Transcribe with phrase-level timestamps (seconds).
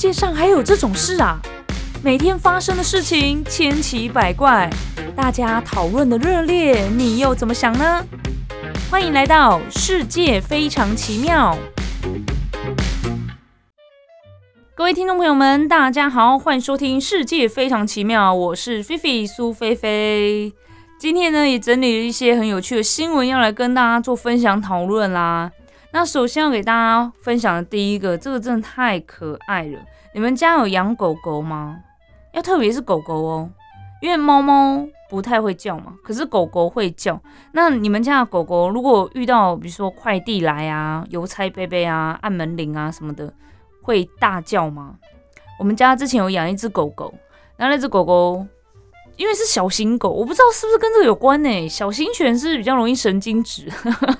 [0.00, 1.38] 世界上还有这种事啊！
[2.02, 4.70] 每天发生的事情千奇百怪，
[5.14, 8.02] 大家讨论的热烈，你又怎么想呢？
[8.90, 11.54] 欢迎来到世界非常奇妙。
[14.74, 20.50] 各位听众朋友们，大家好，欢迎收听《世界非常奇妙》，我是菲菲苏菲菲。
[20.98, 25.52] 今天呢，也整理了一些很有趣的新闻，要来跟大家做分享讨论啦。
[25.92, 29.78] 那首先要给大家分享的第一个，这个真的太可爱了。
[30.14, 31.78] 你们家有养狗狗吗？
[32.32, 33.50] 要特别是狗狗哦，
[34.00, 37.20] 因为猫猫不太会叫嘛，可是狗狗会叫。
[37.52, 43.32] 那你们家的狗狗如果遇到比如说快递来啊、邮差贝贝啊、按门铃啊什么的。
[43.82, 44.96] 会大叫吗？
[45.58, 47.12] 我们家之前有养一只狗狗，
[47.56, 48.46] 然后那只狗狗
[49.16, 51.66] 因为是小型狗，我不知道是不是跟这个有关呢？
[51.66, 53.68] 小型犬是比较容易神经质，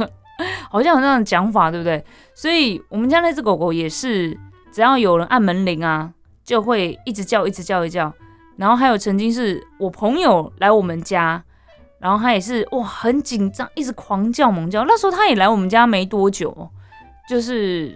[0.70, 2.02] 好像有那种讲法，对不对？
[2.34, 4.36] 所以我们家那只狗狗也是，
[4.72, 6.12] 只要有人按门铃啊，
[6.44, 8.12] 就会一直叫，一直叫，一叫。
[8.56, 11.42] 然后还有曾经是我朋友来我们家，
[11.98, 14.84] 然后他也是哇很紧张，一直狂叫猛叫。
[14.84, 16.70] 那时候他也来我们家没多久，
[17.28, 17.94] 就是。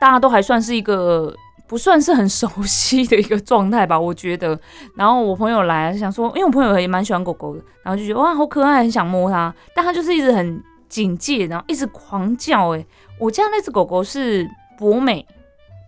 [0.00, 1.30] 大家都还算是一个
[1.68, 4.58] 不算是很熟悉的一个状态吧，我觉得。
[4.96, 9.54] 然后我朋友来想说，因为我朋友也蛮喜欢狗狗的，然后就觉得哇好可爱，很想摸它。
[9.74, 12.74] 但它就是一直很警戒，然后一直狂叫。
[12.74, 12.82] 哎，
[13.18, 15.26] 我家那只狗狗是博美，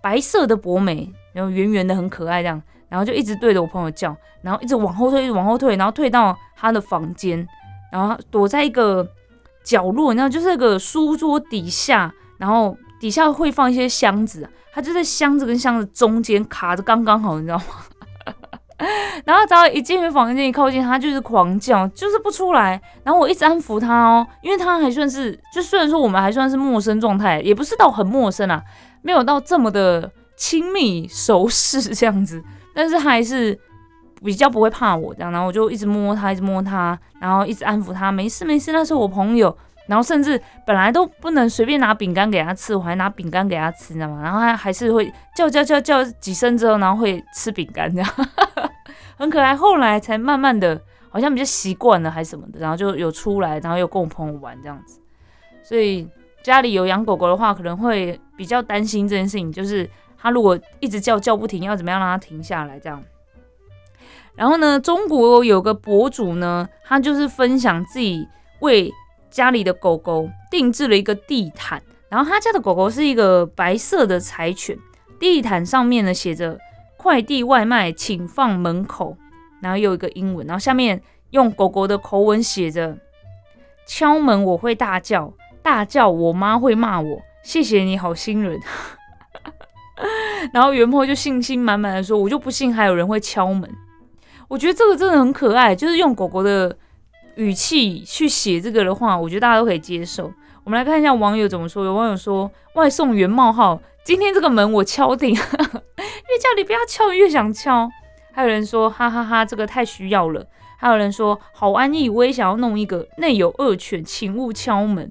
[0.02, 7.46] 白色的博美，然后圆圆的很可爱这样，然后就一直对着我朋友叫，然后一直往后退，一直往后退，然后退到他的房间，
[7.90, 9.08] 然后躲在一个
[9.64, 12.76] 角落，你知道，就是那个书桌底下，然后。
[13.02, 17.64] 底下会放一些箱子，它就在箱子跟箱子中间卡着刚刚好，你知道吗？
[19.26, 22.80] 然后只要一进去房间一靠近，它就是狂叫，就是不出来。
[23.02, 28.62] 然后我一直安抚它哦，因为它还算是，就虽然说我们还算是陌生状态，也不是到很陌生啊，
[29.02, 32.42] 没有到这么的亲密熟识这样子，
[32.74, 33.58] 但是还是
[34.24, 35.30] 比较不会怕我这样。
[35.30, 39.56] 然后我就一直摸它，一直摸它，然后一直安抚它，没事没事，那是我朋友。
[39.88, 44.22] 然后甚至本来都不能随便拿饼干给他吃，我还拿饼干给他吃，你知道吗？
[44.22, 48.08] 然后他还是会叫叫叫叫几声之后，然后会吃饼干，这样
[49.18, 49.56] 很可爱。
[49.56, 55.00] 后来才慢慢的，好像比较习惯了还是什么的，然后就有出来，然后又跟我朋友玩这样子。
[55.64, 56.08] 所以
[56.42, 59.88] 家里有养狗狗的话，可能会比较担心这件事情，就是
[60.18, 63.02] 它如果一直叫叫不停，要怎么样让它停下来这样。
[64.34, 68.26] 然后呢，中国有个博主呢，他就是分享自己
[68.60, 68.90] 为
[69.30, 74.76] 家里的狗狗定制了一个地毯，然后他家的狗狗是一个白色的柴犬，
[75.20, 76.58] 地毯上面呢写着
[76.96, 79.16] “快递外卖请放门口”，
[79.60, 82.96] 然后有一个英文，然后下面用狗狗的口吻写着
[83.86, 85.32] “敲门我会大叫，
[85.62, 88.58] 大叫我妈会骂我，谢谢你好心人”，
[90.52, 93.70] 然后袁坡就信心满满的说：“我就不信还有人会敲门。”
[94.48, 96.76] 我觉得这个真的很可爱，就是用狗狗的。
[97.36, 100.30] 语气去写这个的话，我觉得大家都可以接受。
[100.64, 101.82] 我们来看一下网友怎么说。
[101.82, 107.88] 有网友说：“外送员冒号，今天这个门我敲定， 越叫你不要敲，越想敲。”
[108.34, 110.44] 还有人说：“哈哈哈，这个太需要了。”
[110.76, 115.10] 还有人说：“好安逸，我也想要弄一个，内有恶犬，请勿敲门。”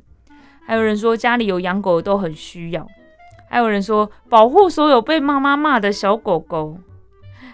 [0.65, 2.87] 还有人说：“家里有养狗都很需要。”
[3.49, 6.77] 还有人说：“保护所有被妈妈骂的小狗狗。”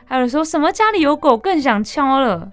[0.05, 2.51] 还有人说什么：“家里有狗更想敲了。”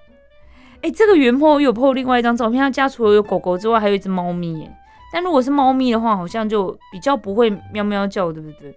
[0.82, 4.70] 哎，这个原 po 有 po 另外一张照片，他家除了有狗狗之外，还有一只猫咪耶。
[5.12, 8.74] 但如果是猫咪的话，好像就比较不会喵喵叫，对不对？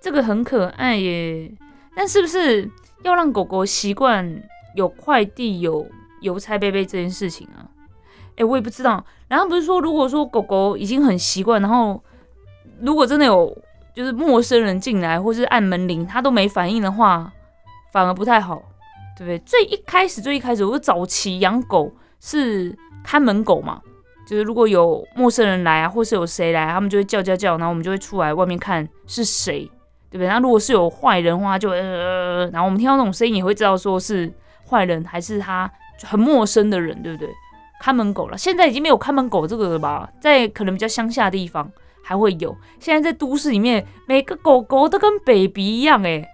[0.00, 1.50] 这个很可爱耶。
[1.94, 2.70] 但是不是
[3.02, 4.42] 要让狗狗习惯
[4.74, 5.86] 有快递、有
[6.20, 7.68] 邮差贝贝这件事情啊？
[8.36, 9.04] 哎，我也不知道。
[9.28, 12.02] 然后不是说，如果说狗狗已经很习惯，然后
[12.80, 13.56] 如果真的有
[13.94, 17.32] 就是陌生人进来，或是按门铃，它都没反应的话，
[17.92, 18.62] 反而不太好。
[19.18, 19.38] 对不对？
[19.46, 23.80] 最一开始，最一开始，我早期养狗是看门狗嘛，
[24.28, 29.60] 就是如果有陌生人来啊，或是有谁来，他们就会叫叫叫，然后我们就会出来外面看是谁，
[30.10, 30.28] 对不对？
[30.28, 34.30] 那如果是有坏人的话，就呃，然后我们听到那种声音也会知道说是
[34.68, 35.70] 坏人还是他
[36.02, 37.30] 很陌生的人，对不对？
[37.80, 40.08] 看门狗了，现在已经没有看门狗这个了吧？
[40.20, 41.70] 在可能比较乡下的地方
[42.02, 46.26] 还会有，现在在都市里面，每个狗狗都跟 baby 一样，诶，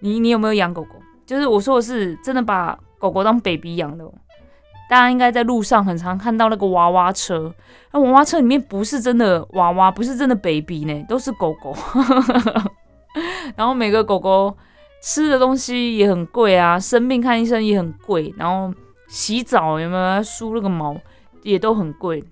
[0.00, 0.90] 你你有没有养狗狗？
[1.26, 4.04] 就是我说的是真的把狗狗当 baby 养的，
[4.88, 7.52] 大家应该在路上很常看到那个娃娃车，
[7.92, 11.74] 那娃娃车里面不是真的娃娃，不是真的 baby 呢，都是狗狗。
[13.56, 14.56] 然后每个狗狗
[15.02, 18.72] 吃的东西也很贵啊，生病看医生也很贵，然后
[19.08, 20.96] 洗澡有没有梳了个毛
[21.42, 22.22] 也都很贵。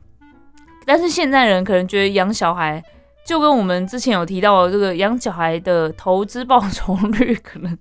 [0.87, 2.83] 但是现在人可能觉得养小孩
[3.25, 7.79] 就跟我们之前有提到的这个养小孩的投资报酬率可能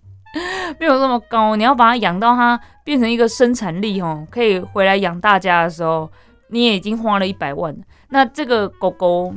[0.80, 6.10] 没有那么高，你要把它养到它变成一个生产力哦，可以回来养大家的时候，
[6.48, 7.76] 你也已经花了一百万。
[8.10, 9.34] 那这个狗狗，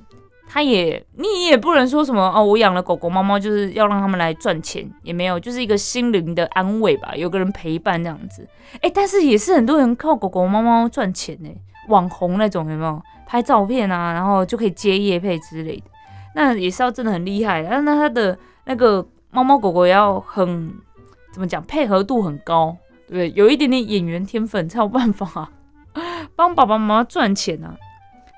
[0.49, 8.49] 他也你也不能说什么哦，我养了狗狗、猫猫就是要让他们来赚钱，也没有，就是一个心灵的安慰吧，有个人陪伴这样子。
[8.81, 11.51] 哎，但是也是很多人靠狗狗、猫猫赚钱呢，
[11.89, 13.03] 网红那种有没有？
[13.29, 15.83] 拍照片啊，然后就可以接夜配之类的。
[16.37, 20.73] 那也是要真的很厉害，那那他的那个猫猫狗狗要很
[21.33, 22.77] 怎么讲，配合度很高，
[23.09, 23.33] 对不对？
[23.35, 25.51] 有一点点演员天分才有办法
[26.37, 27.75] 帮爸爸妈妈赚钱啊。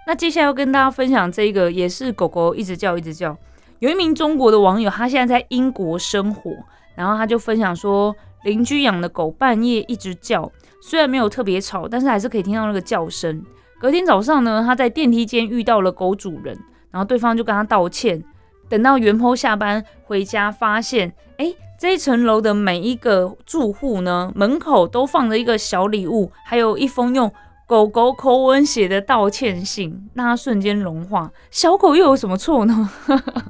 [0.09, 3.37] 那接下来要跟大家分享这个，也是狗狗一直叫一直叫。
[3.81, 6.51] 有一名中国的网友，他现在在英国生活，
[6.95, 10.51] 然后他就分享说，邻居养的狗半夜一直叫，
[10.81, 13.45] 虽然没有特别吵，但是还是可以听到那个叫声。
[13.79, 16.59] 隔天早上呢，他在电梯间遇到了狗主人。
[16.91, 18.25] 然后对方就跟他道歉。
[18.67, 27.31] 等到元坡下班回家，发现，哎，这一层楼的每一个住户呢，门口都放着一个小礼物，还有一封用
[27.69, 30.09] 狗狗口吻写的道歉信。
[30.15, 31.31] 那他瞬间融化。
[31.50, 32.91] 小狗又有什么错呢？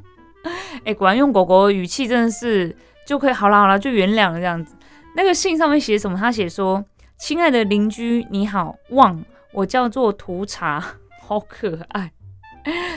[0.85, 2.77] 哎，果然用狗狗的语气真的是
[3.07, 3.33] 就可以。
[3.33, 4.75] 好了好了，就原谅了这样子。
[5.15, 6.19] 那个信上面写什么？
[6.19, 6.85] 他写说
[7.17, 10.85] ：“亲爱的邻居，你好，旺，我叫做涂茶，
[11.23, 12.11] 好可爱。”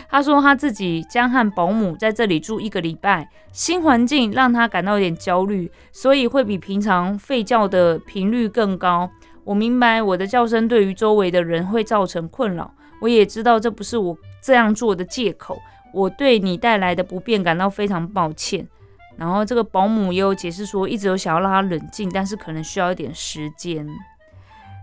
[0.09, 9.09] 他说他自己将和保姆在这里住一个礼拜，新环境让他感到有点焦虑，所以会比平常吠叫的频率更高。
[9.43, 15.57] 我明白我的叫声对于周围的人会造成困扰，我也知道这不是我这样做的借口。
[15.93, 18.67] 我对你带来的不便感到非常抱歉。
[19.17, 23.85] 然后这个保姆也有解释说，一直有想要让他冷静，但是可能需要一点时间。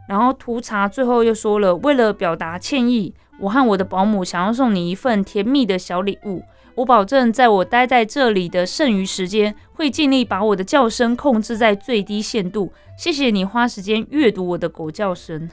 [0.08, 3.14] 然后图茶最后又说了，为了表达歉意。
[3.40, 6.42] 我和我的保姆想要送你一份甜蜜的小礼物。
[6.74, 12.72] 我保证，在我待在这里的剩余时间，会尽力把我的叫声控制在最低限度。
[12.98, 15.48] 谢谢你花时间阅读我的狗叫声，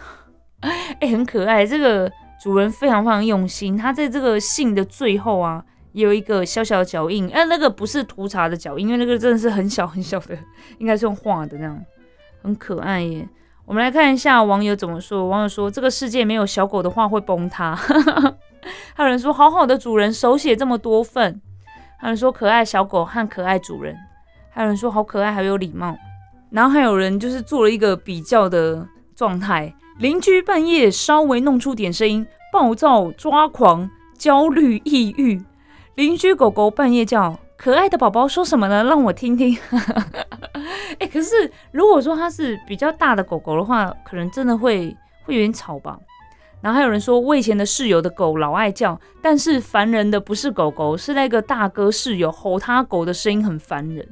[1.00, 1.63] 哎，很可爱。
[1.63, 2.12] 这个
[2.42, 3.77] 主人非常非常用心。
[3.77, 7.30] 他在这个信的最后啊，有一个小小的脚印。
[7.30, 10.36] 哎，那个不是涂茶的脚印，因为那个真的是很小很小的，
[10.80, 11.80] 应该是用画的那样，
[12.42, 13.30] 很可爱耶。
[13.65, 15.27] 我们来看一下网友怎么说。
[15.27, 17.75] 网友说：“这个世界没有小狗的话会崩塌。”
[18.95, 21.39] 还有人说：“好好的主人手写这么多份。”
[22.01, 23.95] 还有人说：“可爱小狗和可爱主人。”
[24.50, 25.95] 还有人说：“好可爱，还有礼貌。”
[26.55, 35.37] 然后还有人就是做了一个比较的状态：邻居半夜稍微弄出点声音，暴躁、抓狂、焦虑、抑郁；
[35.95, 37.37] 邻居狗狗半夜叫。
[37.57, 38.85] 可爱的宝宝说什么呢？
[38.85, 39.57] 让我听听。
[40.99, 45.99] 哎，可是如果说它是比较大的狗狗的话，可能真的会会有点吵吧。
[46.61, 54.07] 然后还有人说，我以前的室友的狗老爱叫，但是烦人的不是狗狗，是那个大哥室友吼他狗的声音很烦人。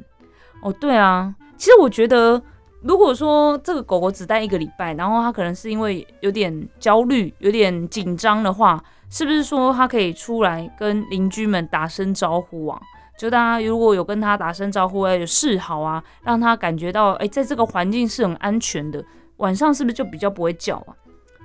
[0.63, 2.41] 哦，对啊，其实我觉得，
[2.81, 12.81] 如果说这个狗狗只待一个礼拜，然后它可能是因为有点焦虑、有点紧张的话，是不是说它可以出来跟邻居们打声招呼啊？
[13.17, 19.03] 就大家如果有跟它打声招呼，有示好啊，让它感觉到哎，在这个环境是很安全的，
[19.37, 20.95] 晚上是不是就比较不会叫啊？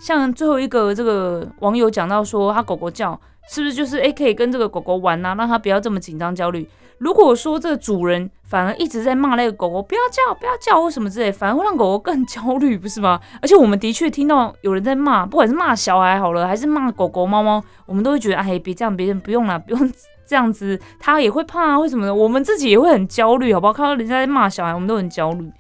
[0.01, 6.69] 像最后一个这个网友讲到说，他狗狗叫，是不是就是哎可以跟这个狗狗玩呐，让它不要这么紧张焦虑？
[6.99, 13.21] 如果说这个主人反而一直在骂那个狗狗不要叫不要叫或什么之类，反而会让狗狗更焦虑，不是吗？
[13.41, 19.93] 而且我们的确听到有人在骂，不管是骂小孩好了，还是骂狗狗猫猫，我们都会觉得哎别这样，别人不用了，不用。
[20.27, 21.79] 这样子他也会怕啊？
[21.79, 22.15] 为什么呢？
[22.15, 23.73] 我们自己也会很焦虑，好不好？
[23.73, 25.51] 看到人家在骂小孩，我们都很焦虑。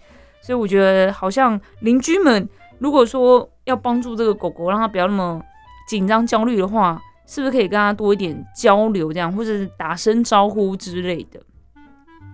[0.42, 2.46] 所以我觉得，好像邻居们
[2.78, 5.40] 如果说要帮助这个狗狗，让它不要那么
[5.88, 11.38] 紧张焦虑的话，是不是可以跟他多一点交流，这样或者是打声招呼之类的？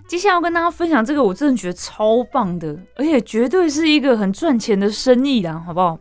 [0.07, 5.99] 接下来要跟大家分享这个，我真的觉得超棒的，而且绝对是一个很赚钱的生意啦，好不好？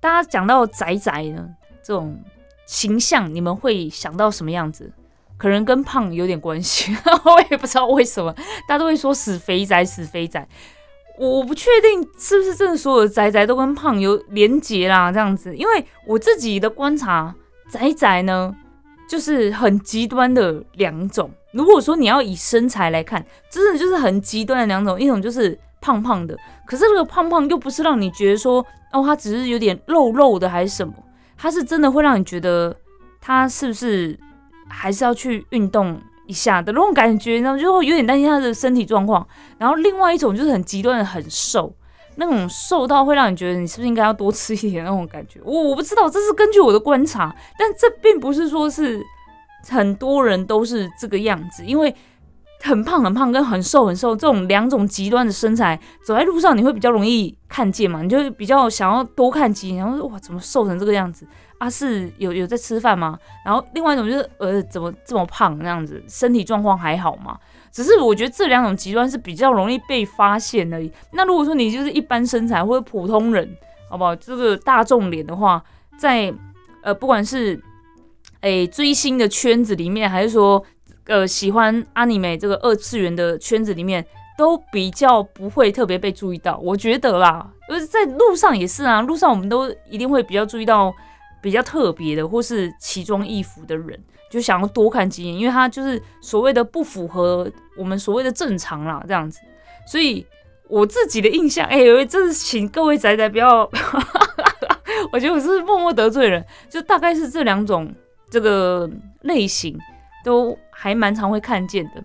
[0.00, 1.48] 大家讲到仔仔呢
[1.84, 2.20] 这种
[2.66, 4.90] 形象，你们会想到什么样子？
[5.36, 8.32] 可能跟胖有点关系， 我也不知道为什么，
[8.66, 10.46] 大家都会说死肥仔，死肥仔。
[11.18, 15.54] 我不确定是不是真的所有的仔仔都跟胖有连结啦，这样子。
[15.54, 17.34] 因为我自己的观察，
[17.72, 18.54] 仔仔呢
[19.08, 21.30] 就是很极端的两种。
[21.52, 26.36] 如果说你要以身材来看，真的就是很极端的两种，一种就是胖胖的，
[26.66, 30.92] 可是这个胖胖又不是让你觉得说哦，他只是有点肉肉的还是什么，
[31.36, 32.76] 他是真的会让你觉得
[33.20, 34.18] 他是不是？
[34.74, 39.26] 还是要去运动一下的那种感觉，然后就会有点担心他的身体状况。
[39.58, 41.74] 然后另外一种就是很极端的很瘦，
[42.24, 45.40] 那种瘦到会让你觉得你是不是应该要多吃一点那种感觉。
[45.44, 49.00] 我我不知道，这是根据我的观察，但这并不是说是
[49.68, 51.94] 很多人都是这个样子，因为
[52.62, 61.26] 很胖很胖跟很瘦很瘦这种两种极端的身材，走在路上你会比较容易看见嘛，你就比较想要多看几眼，然后说哇怎么瘦成这个样子？
[61.58, 63.16] 啊是有有在吃饭吗？
[63.44, 67.38] 然后另外一种就是呃怎么这么胖那样子，身体状况还好吗？
[67.72, 70.92] 只是我觉得这两种极端是比较容易被发现而已。
[71.12, 73.56] 那如果说你就是一般身材或者普通人，
[73.88, 74.14] 好不好？
[74.14, 75.64] 这个大众脸的话，
[75.96, 76.32] 在
[76.82, 77.58] 呃不管是
[78.42, 80.62] 诶追星的圈子里面，还是说
[81.06, 84.04] 呃喜欢阿尼美这个二次元的圈子里面，
[84.36, 86.58] 都比较不会特别被注意到。
[86.58, 90.94] 我觉得啦，就是在路上也是啊，路上我们都一定会比较注意到。
[91.42, 93.98] 比较特别的，或是奇装异服的人，
[94.30, 99.40] 就想要多看几眼，因为他就是所谓的不符合我们所谓的正常啦，这样子。
[99.84, 100.24] 所以
[100.68, 103.68] 我自己的印象，哎，真是请各位仔仔不要，
[105.12, 107.92] 我觉得我是默默得罪人，就大概是这两种
[108.30, 108.88] 这个
[109.22, 109.76] 类型
[110.24, 112.02] 都还蛮常会看见的。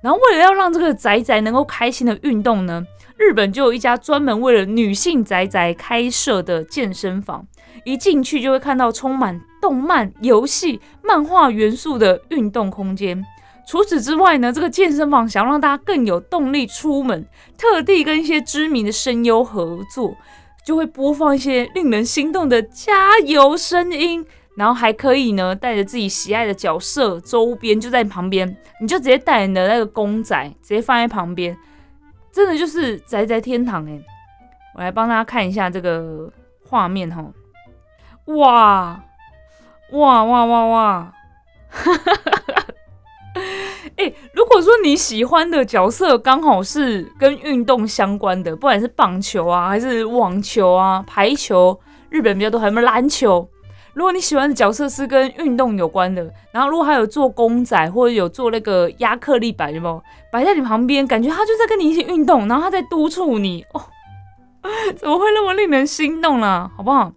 [0.00, 7.44] 然后为了要让这个仔仔能够开心的运动呢，日本就有一家专门为了女性仔仔开设的健身房。
[7.84, 13.24] 一进去就会看到充满动漫、游戏、漫画元素的运动空间。
[13.66, 17.26] 除此之外呢，这个健身房想让大家更有动力出门，
[17.58, 20.16] 特地跟一些知名的声优合作，
[20.64, 24.24] 就会播放一些令人心动的加油声音，
[24.56, 31.54] 然后还可以呢带着自己喜爱的角色周边就在旁边，你就直接带你的那个公仔直接放在旁边，
[32.32, 34.00] 真的就是宅宅天堂哎！
[34.74, 36.32] 我来帮大家看一下这个
[36.64, 37.22] 画面哈。
[38.36, 39.02] 哇
[39.92, 41.12] 哇哇哇哇！
[43.96, 51.80] 哎， 如果说你喜欢的角色刚好是跟运动相关的，不管是棒球啊，还是网球啊、排球，
[52.10, 53.48] 日本比较多，还有篮球。
[53.94, 63.82] 如果你喜欢的角色是跟运动有关的，然后如果还有做公仔或者有做那个亚克力板，有没有摆在你旁边，感觉他就在跟你一起运动，然后他在督促你哦，
[64.96, 66.70] 怎么会那么令人心动呢？
[66.76, 67.10] 好不好？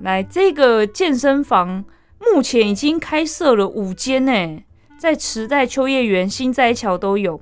[0.00, 1.84] 来，这个健身房
[2.18, 4.62] 目前已经开设了五间呢，
[4.98, 7.40] 在池袋、秋叶原、新斋桥都有。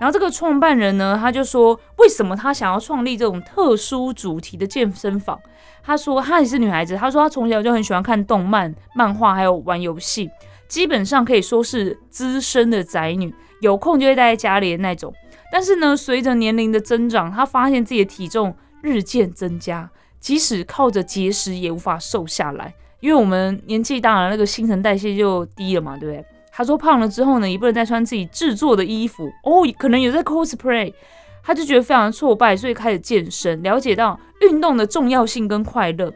[0.00, 5.38] 然后这个创办人呢，他就说，为什么他想要创立这种特殊主题的健身房？
[5.84, 10.28] 他说，他也是女孩子，他说他从小就很喜欢看动漫、漫画，还有玩游戏，
[10.66, 15.12] 基本上可以说是资深的宅女，有空就会待在家里的那种。
[15.52, 19.88] 但是呢，随着年龄的增长，他发现自己的体重日渐增加。
[20.22, 26.24] 即使靠着节食也无法瘦下来，因为我们年纪大了，那个新陈代谢就低了嘛，对不对？
[26.52, 30.92] 他说胖了之后呢，也不能再穿自己制作的衣服哦，可能有在 cosplay，
[31.42, 36.12] 他就觉得非常挫败，所以开始健身，了解到运动的重要性跟快乐。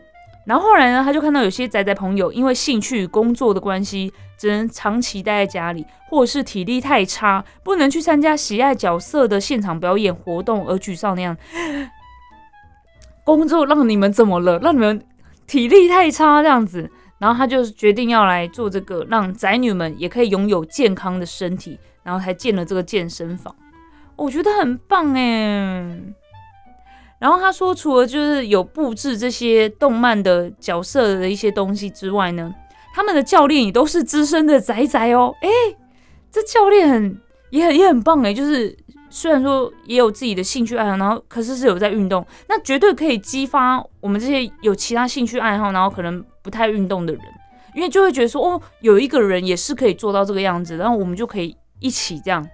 [0.47, 11.37] 然后后来呢，他就看到有些宅宅朋友因为兴趣工作的关系，只能长期待在家里，或者是体力太差，不能去参加喜爱角色的现场表演活动而沮丧那样。
[13.27, 14.57] 工作让你们怎么了？
[14.61, 15.05] 让你们
[15.49, 23.53] 体力太差这样子，然后他就决定要来做这个，让宅女们也可以拥有健康的身体，然后才建了这个健身房。
[24.15, 25.99] 我觉得很棒哎。
[27.19, 32.55] 然后他说，除了就是有布置这些动漫的角色的一些东西之外呢，
[32.95, 35.35] 他们的教练也都是资深的宅宅哦。
[35.41, 35.49] 哎，
[36.31, 38.77] 这教练很也很也很棒哎，就是。
[39.09, 47.23] 虽然说也有自己的兴趣爱好，然后可是是有在运动，那绝对可以激发我们这些有其他兴趣爱好，然后可能不太运动的人，
[47.75, 52.47] 因为就会觉得说，哦，有一个人也是可以做到这个样子，然后我们就可以一起这样。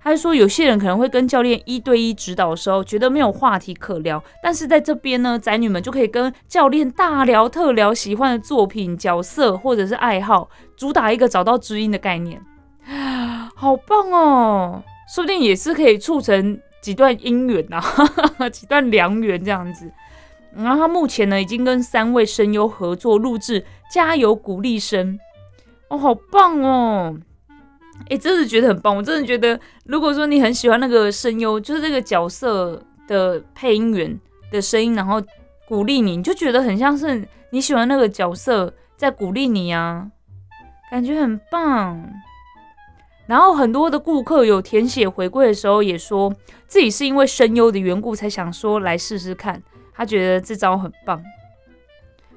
[0.00, 12.40] 还是说，有些人可能会跟教练一对一指导的时候，觉得没有话题可聊，但是在这边呢，宅女们就可以跟教练大聊特聊喜欢的作品、角色或者是爱好，主打一个找到知音的概念，
[13.56, 14.82] 好棒哦！
[15.14, 17.80] 说不定也是可以促成几段姻缘呐，
[18.52, 19.90] 几段良缘这样子。
[20.54, 23.60] 然后他目前呢，已经跟三位声优合作录制
[23.92, 25.14] 《加油鼓励声》，
[25.88, 27.16] 哦，好棒哦！
[28.08, 28.96] 哎，真的觉得很棒。
[28.96, 34.18] 我真的觉得，如果说你很喜欢那个声优，就是这个角色的配音员
[34.50, 35.22] 的声音，然后
[35.66, 40.08] 鼓励你，你就觉得很像是你喜欢那个角色在鼓励你啊，
[40.90, 42.08] 感觉很棒。
[43.28, 46.34] 然后很多的顾客有填写回归的时候，也说
[46.66, 49.62] 自己是因为声优的缘故才想说来试试看。
[49.92, 51.20] 他觉得这招很棒，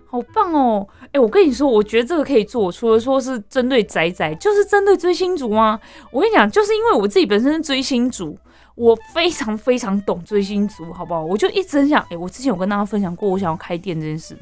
[0.07, 0.87] 好棒哦！
[1.11, 5.79] 哎，我跟你说，我觉得这个可以做，除了说是针对仔仔，就是针对追星族吗？
[6.11, 8.35] 我跟你讲，就是因为我自己本身是追星族，
[8.73, 11.23] 我非常非常懂追星族，好不好？
[11.23, 14.41] 我就一直很想，哎，我之前有跟大家分享过我想要开店这件事吗？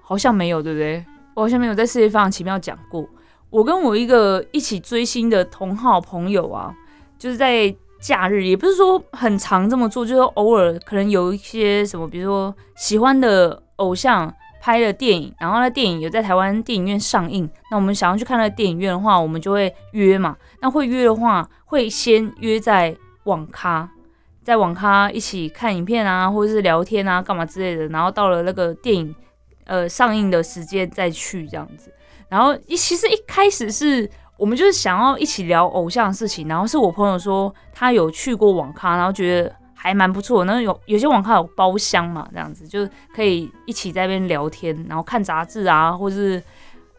[0.00, 1.04] 好像没有，对不对？
[1.34, 3.06] 我好像没有在世界非常奇妙讲过。
[3.54, 6.74] 我跟我一个一起追星的同好朋友啊，
[7.16, 20.36] 就是在假日，也不是说很常这么做，就是偶尔可能有一些什么，比如说喜欢的偶像拍的电影，然后那电影有在台湾电影院上映，那我们想要去看那个电影院的话，我们就会约嘛。
[20.60, 23.88] 那会约的话，会先约在网咖，
[24.42, 27.86] 在网咖一起看影片啊，或者是聊天啊，干嘛之类的。
[27.86, 29.14] 然后到了那个电影
[29.66, 31.92] 呃上映的时间再去这样子。
[32.28, 40.44] 然后一其实一开始是我们就是想要一起聊偶像的事情，然后是我朋友说他有去过网咖，然后觉得还蛮不错。
[40.44, 46.42] 那有有些网咖有包厢嘛，这样子就是可以一起在那边聊天，然后看杂志啊，或是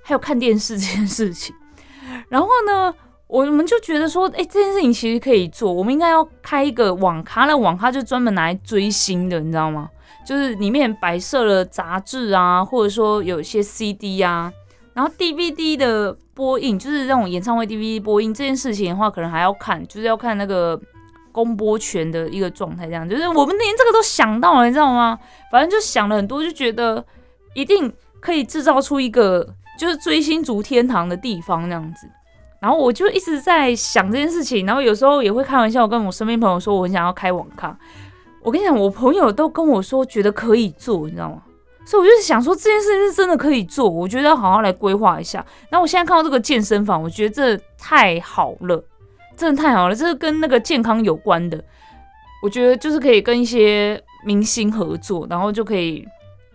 [0.01, 1.53] 还有看电视这件事情。
[2.29, 2.93] 然后呢，
[3.27, 7.45] 我们就觉得说，哎，这件事情其实可以做，我们应该要开一个网咖。
[7.45, 9.89] 那网咖就专门拿来追星的，你知道吗？
[10.25, 14.53] 就是里面摆设了杂志啊，或者说有一些 CD 啊。
[14.95, 20.79] 然后 DVD 的播映，就是那种演唱会 DVD 播映这件事情的话，可能还要看，就是要看那个
[21.33, 25.19] 公播权的一个状态，这样就是我们连这个都想到了，你知道吗？
[25.51, 27.05] 反正就想了很多，就觉得
[27.53, 29.45] 一定可以制造出一个
[29.77, 32.07] 就是追星族天堂的地方那样子。
[32.61, 37.77] 然后我就一直在想这件事情，然后有时候也会开玩笑我跟我身边朋友说，我很想要开网咖。
[38.41, 41.41] 我跟你讲，我朋友都跟我说觉得可以做，你知道吗？
[41.85, 45.45] 所以我就是想说，这件事情是真的可以做，我觉得要好好来规划一下。
[45.69, 48.83] 然后我现在看到这个健身房，我觉得这太好了，
[49.37, 51.63] 真的太好了，这是跟那个健康有关的。
[52.41, 56.03] 我觉得就是可以跟一些明星合作，然后就可以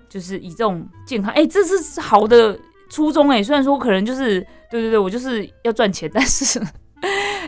[0.09, 2.59] 就是以这种健康，哎，这是好的
[2.91, 3.41] 初衷哎。
[3.41, 6.59] 虽然说可能就是对对对，我就是要赚钱，但是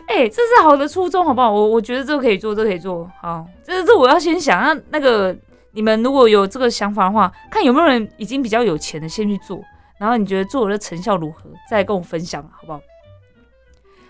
[0.07, 1.51] 哎，这是好的初衷，好不好？
[1.51, 3.45] 我我觉得这个可以做，这可以做好。
[3.61, 5.35] 这这我要先想那那个。
[5.75, 9.59] 你们如果有这个想法的话，看有没有人已经比较有钱的先去做，
[9.97, 12.79] 然后你觉得做的成效如何，再跟我分享，好不好？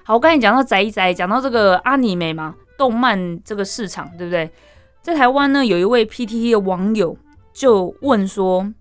[0.04, 4.52] 好，我刚才讲到宅一宅，讲到这个阿尼美嘛，动漫这个市场，对不对？
[5.02, 7.18] 在台湾呢，有一位 PTT 的网友
[7.54, 8.74] 就问说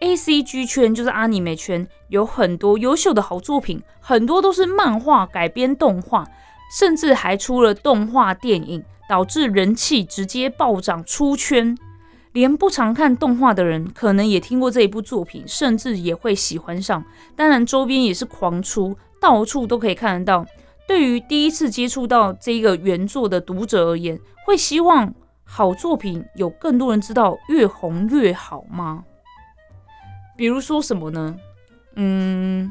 [0.00, 6.26] ，A C G 圈就是阿尼美圈，有很多优秀的好作品，很多都是漫画改编动画，
[6.78, 11.74] 甚至还出了动画电影，导致人气直接暴涨出圈。
[12.36, 17.02] 连不常看动画的人，可能也听过这一部作品，甚至也会喜欢上。
[17.34, 20.46] 当然，周边也是狂出，到处都可以看得到。
[20.86, 29.04] 对于第一次接触到这个原作的读者而言，会希望好作品有更多人知道，越红越好吗？
[30.36, 31.34] 比如说什么呢？
[31.94, 32.70] 嗯，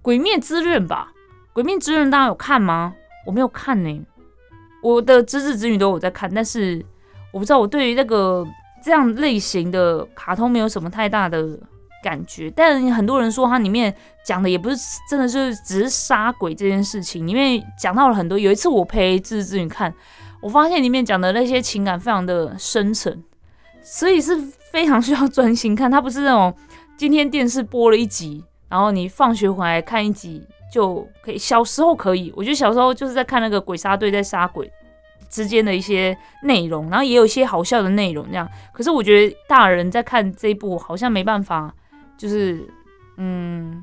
[0.00, 1.12] 鬼灭之刃》吧，
[1.52, 2.94] 《鬼灭之刃》大家有看吗？
[3.26, 4.06] 我没有看呢。
[4.82, 6.82] 我的侄子侄女都有在看，但是
[7.34, 8.42] 我不知道我对于那个。
[8.84, 11.58] 这样类型的卡通没有什么太大的
[12.02, 13.94] 感觉，但很多人说它里面
[14.26, 14.76] 讲的也不是
[15.08, 18.38] 真的是只是杀鬼这件事情，里面讲到了很多。
[18.38, 19.92] 有一次我陪志志女看，
[20.42, 23.24] 我发现里面讲的那些情感非常的深沉，
[23.82, 24.36] 所以是
[24.70, 25.90] 非常需要专心看。
[25.90, 26.54] 它不是那种
[26.98, 31.38] 今天电视播了一集，然后你放学回来看一集就可以。
[31.38, 34.70] 小时候可以，我觉得小时候就是在看那个鬼杀队在杀鬼。
[35.34, 38.48] 之间的一些内容，然后也有一些好笑的内容，这样。
[38.72, 41.74] 可是我觉得大人在看这一部，好像没办法，
[42.16, 42.64] 就是
[43.16, 43.82] 嗯，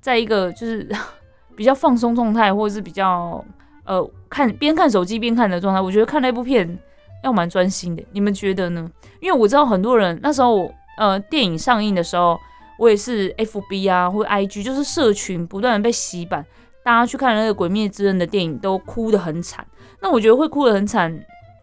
[0.00, 0.88] 在一个就是
[1.54, 3.44] 比较放松状态，或者是比较
[3.84, 5.78] 呃看边看手机边看的状态。
[5.78, 6.78] 我觉得看那部片
[7.22, 8.90] 要蛮专心的，你们觉得呢？
[9.20, 12.40] 因为我知道很多人那时候呃电影上映的时候，
[12.78, 16.46] 我也是 F B 啊或 I G，就是社群不断的被洗版。
[16.82, 19.66] 大家去看那个《鬼灭之刃》的电影，都哭得很惨。
[20.06, 21.12] 那我觉得会哭得很惨，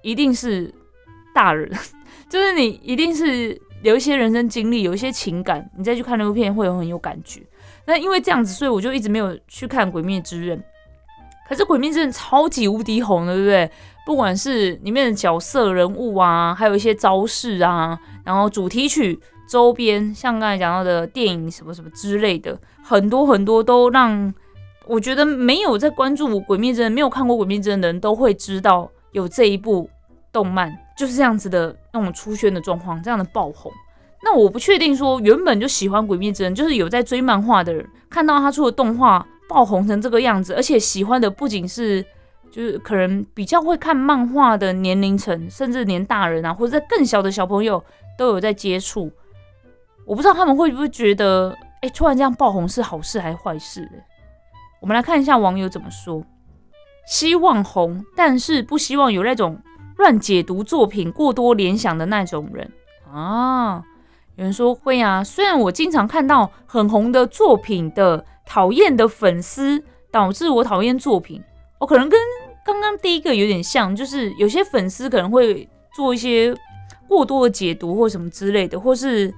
[0.01, 0.69] 一定是
[1.33, 1.71] 大人，
[2.27, 7.41] 就是你一定是有一些人生经历，有一些情感，你再去看那部片会有很有感觉。
[7.85, 10.59] 那因为这样子，所以我就一直没有去看《鬼灭之刃》。
[11.47, 13.71] 可是《鬼灭之刃》超级无敌红的，对不对？
[14.05, 24.33] 不管是里面的角色人物啊，还有一些招式啊，然后主题曲、周边，像刚才讲到的电影什么什么之类的，很多很多都让。
[24.85, 29.89] 我觉得没有在关注《鬼灭之刃》、没有看过《鬼灭之刃》的人都会知道有这一部
[30.31, 33.71] 动漫，就是这样子的那种出圈的状况，这样的爆红。
[34.21, 42.01] 那我不确定说原本就喜欢《鬼灭之刃》，就是有在追漫画的人，看到他出的动画爆红成这个样子，而且喜欢的不仅是
[42.51, 47.83] 就是可能比较会看漫画的年龄层，甚至连大人啊，或者在更小的小朋友
[48.17, 49.11] 都有在接触。
[50.05, 53.89] 我不知道他们会不会觉得，哎，突然这样爆红是好事还是坏事？
[54.83, 56.21] 我们来看一下网友怎么说：
[57.07, 59.57] 希望红，但是不希望有那种
[59.95, 62.69] 乱解读作品、过多联想的那种人
[63.09, 63.81] 啊。
[64.35, 71.41] 有人说会啊，虽然我经常看到很红的作品的讨厌的粉丝导致我讨厌作品。
[71.79, 72.19] 我可能跟
[72.65, 75.65] 刚刚第一个有点像，就是有些粉丝可能会
[75.95, 76.53] 做一些
[77.07, 79.33] 过多的解读或什么之类的，或是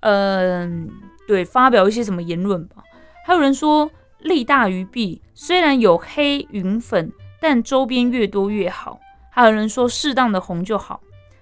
[0.00, 0.90] 嗯，
[1.28, 2.82] 对，发表一些什么言论吧。
[3.24, 3.88] 还有人说
[4.22, 8.98] 利大于弊，虽然有黑云粉，但周边越多越好。
[9.30, 11.00] 还有人说适当的红就好。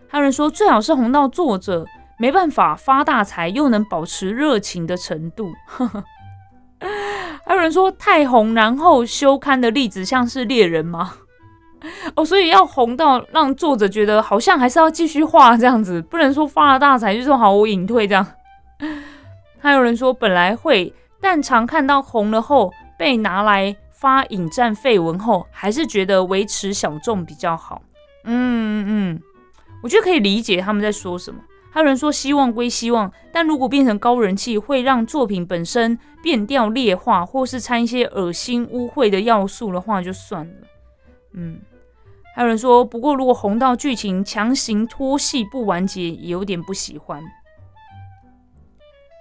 [0.09, 1.85] 还有人说最好是红到作者
[2.19, 5.53] 没办法发大财，又能保持热情的程度。
[7.45, 11.15] 还有人说太红，然后休刊的例子像是猎人吗？
[12.17, 18.27] 哦，所以要红到让作者觉得好像还是要继续画这样子，不能说发了大财就说好我隐退这样。
[19.61, 27.83] 还有人说本来会，但常看到红了后被拿来发引战废文后，还是觉得维持小众比较好。
[28.25, 29.23] 嗯嗯，
[29.83, 31.41] 我觉得可以理解他们在说什么。
[31.71, 40.53] 还有人说希望归希望，但如果变成高人气，会让作品本身变调劣化，或是掺一些恶心污秽的要素的话，就算了。
[41.35, 41.61] 嗯，
[42.35, 47.23] 还有人说，不过如果红到剧情强行拖戏不完结，也有点不喜欢。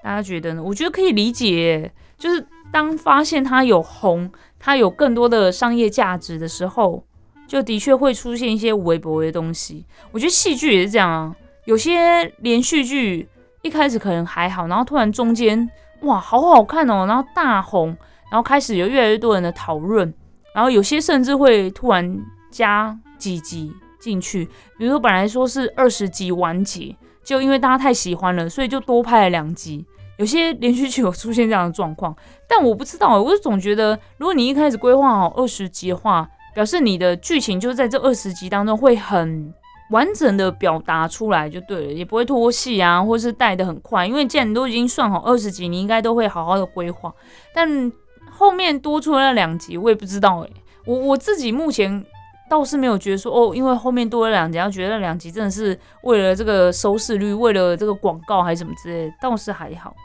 [0.07, 0.63] 大家觉得呢？
[0.63, 7.03] 我觉得可以理解，就是当发现它有红，它有更多的商业价值的时候，
[7.45, 9.85] 就的确会出现一些微博的东西。
[10.13, 11.35] 我觉得戏剧也是这样啊。
[11.65, 13.27] 有些连续剧
[13.61, 15.69] 一开始可能还好，然后突然中间
[16.03, 17.89] 哇，好好看哦，然后大红，
[18.31, 20.13] 然后开始有越来越多人的讨论，
[20.55, 22.17] 然后有些甚至会突然
[22.49, 24.45] 加几集进去，
[24.77, 26.95] 比如说本来说是二十集完结，
[27.27, 29.85] 就因为大家太喜欢了，所以就多拍了两集。
[30.15, 32.15] 有些连续剧有出现这样的状况，
[32.47, 39.53] 但我不知道，我就总觉得如果你一开始规划好二十集的话，表示你的剧情就是在这二十集当中会很。
[39.89, 44.05] 完整的表达出来就对了，也不会拖戏啊，或是带的很快。
[44.05, 47.09] 因为既然你都已经算好二十集，你应该都会好好的规划。
[47.53, 47.89] 但
[48.29, 50.51] 后面多出了两集，我也不知道诶。
[50.85, 52.03] 我我自己目前
[52.49, 59.95] 倒是没有觉得说哦，因为后面多了两集，要觉得那两集真的是为了这个收视率，为了这个广告还是什么之类，倒是还好。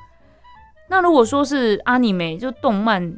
[0.89, 3.15] 那如果说是阿尼美就动漫，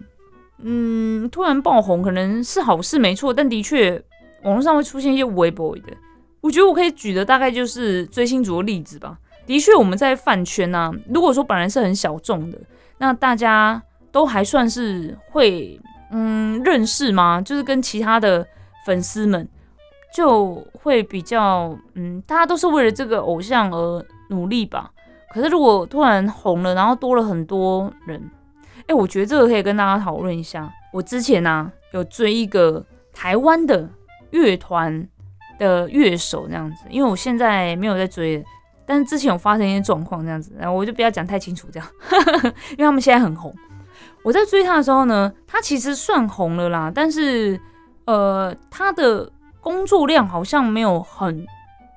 [0.58, 4.00] 嗯，突然爆红可能是好事没错，但的确
[4.42, 5.92] 网络上会出现一些微博的。
[6.40, 9.18] 我觉得我可以举的大概就是追星族的例子吧。
[9.46, 12.58] 的确，我们在饭圈啊，如果说本来是很小众的，
[12.98, 13.82] 那大家
[14.12, 17.40] 都还算是会嗯认识吗？
[17.40, 18.46] 就是跟其他的
[18.84, 19.48] 粉丝们
[20.14, 24.90] 就会比较嗯，大家都是为了这个偶像而努力吧。
[25.32, 28.30] 可是如果突然红了，然后多了很多人，
[28.86, 30.72] 哎，我觉得这个可以跟大家讨论一下。
[30.92, 33.88] 我之前呢有追一个台湾的
[34.30, 35.08] 乐团。
[35.56, 38.44] 的乐手这样子，因为我现在没有在追，
[38.84, 41.88] 但是之前有发生一些状况这样子，然后我就不要讲太清楚这样，
[42.74, 43.54] 因为他们现在很红。
[44.24, 47.58] 我在追他的时候呢，他其实算红了啦，但是
[48.06, 51.46] 呃，他的工作量好像没有很，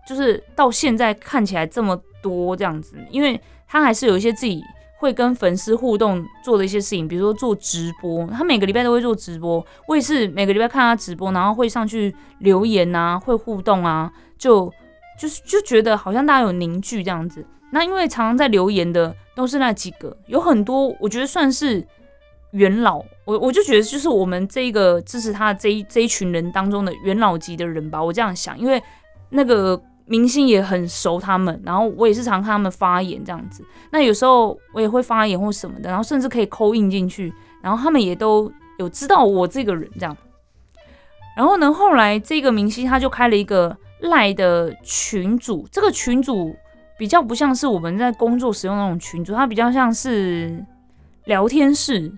[0.08, 4.62] 就是到现在看起来这么多这样子，因为他还是有一些自己。
[5.00, 9.64] 会跟粉丝互动做的一些事情，比如说做直播，他每个礼拜都会做直播。
[9.88, 14.74] 我也是每个礼拜看他直播，然后会上去留言啊，会互动啊，就
[15.20, 17.46] 就是就觉得好像大家有凝聚这样子。
[17.72, 21.88] 那因为常常在留言的都是那几个，有很多我觉得算是
[22.58, 28.82] 元老，我我就觉得就是我们这一个支持他的这一这一群人当中的元老级的人吧，我这样想，因为
[29.30, 29.82] 那个。
[30.10, 33.62] 明星也很熟他们，然后我也是常看他们发言这样子。
[33.92, 40.16] 那有时候我也会发言或什么的，然后甚至可以扣印进去，然后他们也都有知道我这个人这样。
[41.36, 46.56] 然后呢，后来这个明星他就开了一个赖的群组，这个群组
[46.98, 50.66] 比较不像是我们在工作使用那种群组，它比较像是
[51.26, 52.10] 聊天室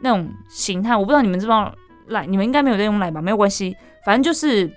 [0.00, 0.96] 那种形态。
[0.96, 1.74] 我不知道你们知不知道
[2.06, 3.20] 赖，你们应该没有在用赖吧？
[3.20, 4.70] 没有关系，反正就是。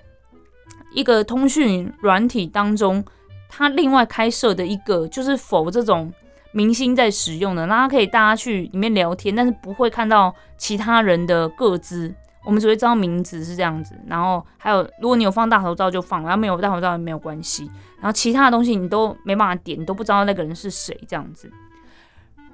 [0.92, 3.06] 一个通讯软体当中，
[3.48, 6.12] 它另外开设的一个就是否这种
[6.52, 12.12] 明星在使用的，那它可以大家去里面聊天，但是不会看到其他人的个资，
[12.44, 13.94] 我们只会知道名字是这样子。
[14.08, 17.70] 然后还有，如果你有放大头照就放，然后没有大头照也没有关系。
[17.98, 21.52] 然后其他的东西你都没办法点，你都不知道那个人是谁这样子。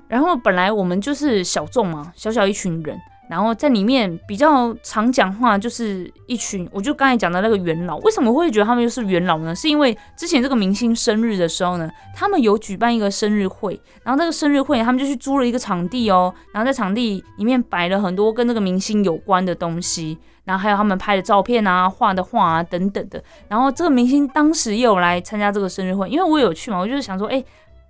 [0.07, 2.97] 然后本来我们就是小众嘛，小小一群人。
[3.27, 7.97] 然后在里面比较常讲话，就是一群，我就刚才讲的那个元老。
[8.01, 9.55] 为什么会觉得他们就是元老呢？
[9.55, 23.19] 是因为之前这个明星生日的时候呢，他们有举办一个生日会，然后那个生日会他们就去租了一个场地哦，然后在场地里面摆了很多跟这个明星有关的东西，然后还有他们拍的照片啊、画的画啊等等的。
[23.47, 27.43] 然后这个明星当时也有来参加这个生日会，因为我有去嘛，我就是想说，哎，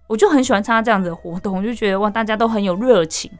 [0.07, 3.31] 我就很喜欢参加这样子的活动，我就觉得哇，大家都很有热情。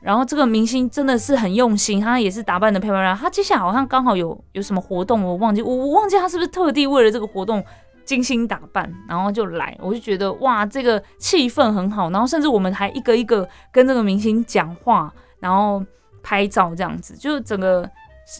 [0.00, 3.16] 然后这个明星真的是很用心，他也是打扮的漂漂亮亮。
[3.16, 7.64] 他接下来好像刚好有有什么活动，我忘记我我忘记他是不是特地为了这个活动
[8.04, 9.76] 精心打扮，然后就来。
[9.80, 12.10] 我就觉得哇，这个气氛很好。
[12.10, 15.84] 然后甚至我们还一个一个跟这个明星讲话，然后
[16.22, 17.88] 拍照这样子，就整个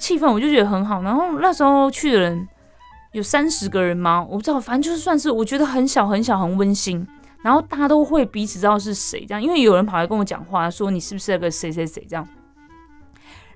[0.00, 1.02] 气氛我就觉得很好。
[1.02, 2.48] 然后那时候去的人
[3.10, 4.24] 有三十个人吗？
[4.30, 7.04] 我不知道，反正就是算是我觉得很小很小很温馨。
[7.42, 12.26] 然后大家都会彼此知道是谁，这样，因为有人跑来跟我讲话，说你是不是那个谁谁谁这样。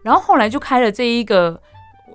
[0.02, 1.60] 然后后来就开了这一个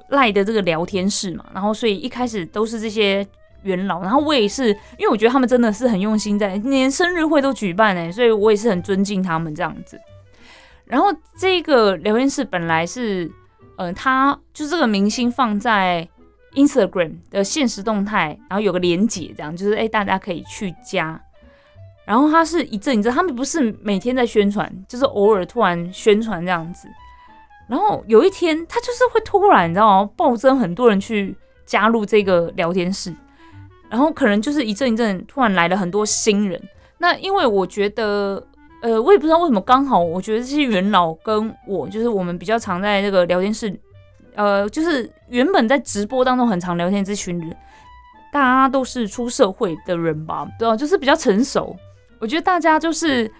[0.09, 3.25] 赖的这个聊天室嘛，然后所以一开始都是这些
[3.63, 9.99] 元老，然后我也是，因为我觉得他们真的是很用心，在连生日会都举办哎，所以我也是很尊敬他们这样子。
[10.85, 13.29] 然后这个聊天室本来是，
[13.77, 16.07] 嗯，他就这个明星放在
[16.55, 21.21] Instagram 的现实动态，然后有个连结，这样就是哎，大家可以去加。
[22.07, 26.87] 然后他是一阵一阵，他们不是每天在宣传，就是偶尔突然宣传这样子。
[27.67, 30.09] 然后有一天，他就是会突然，你知道吗？
[30.15, 33.13] 暴增很多人去加入这个聊天室，
[33.89, 36.57] 然后可能就是一阵一阵，突然来了很多新人。
[36.97, 38.41] 那因为我觉得，
[38.81, 43.77] 呃，我也不知道为什么，刚好我觉得这些元老跟我，就是我们比较常在这个聊天室，
[44.33, 47.53] 呃，就是原本在直播当中很常聊天这群人，
[48.31, 51.75] 大家都是出社会的人吧，对啊，就是比较成熟。
[52.19, 53.31] 我觉得大家就是，